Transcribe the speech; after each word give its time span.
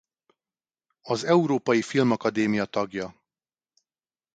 Az 1.01 1.23
Európai 1.23 1.81
Filmakadémia 1.81 2.65
tagja. 2.65 3.15